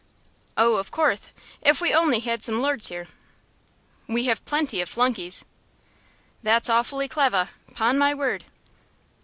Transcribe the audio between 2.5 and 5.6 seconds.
lords here." "We have plenty of flunkeys."